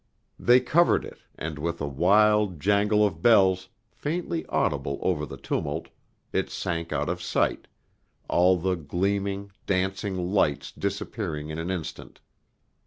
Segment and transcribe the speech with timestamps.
[0.39, 5.89] They covered it, and with a wild jangle of bells, faintly audible over the tumult,
[6.33, 7.67] it sank out of sight,
[8.27, 12.19] all the gleaming, dancing lights disappearing in an instant.